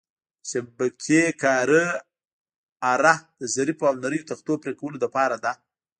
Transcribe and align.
د 0.41 0.43
شبکې 0.49 1.23
کارۍ 1.41 1.85
اره 2.93 3.13
د 3.39 3.41
ظریفو 3.55 3.83
او 3.89 3.95
نریو 4.03 4.27
تختو 4.29 4.53
پرېکولو 4.63 4.97
لپاره 5.05 5.35
ده. 5.43 5.51